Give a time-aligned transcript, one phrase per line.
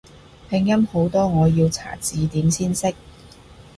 [0.49, 2.91] 拼音好多我要查字典先識